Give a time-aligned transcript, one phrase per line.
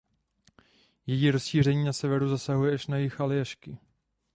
[1.07, 3.77] Její rozšíření na severu zasahuje až na jih Aljašky.